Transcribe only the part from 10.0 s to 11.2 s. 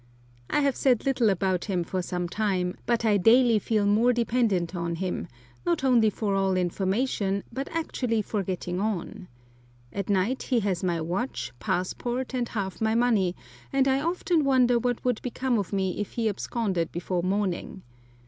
night he has my